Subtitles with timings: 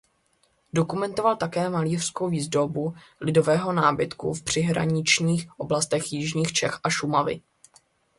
[0.73, 7.41] Dokumentoval také malířskou výzdobu lidového nábytku v příhraničních oblastech jižních Čech a Šumavy.